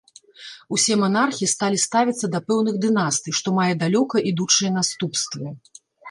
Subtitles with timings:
[0.75, 5.51] Усе манархі сталі ставіцца да пэўных дынастый, што мае далёка ідучыя наступствы.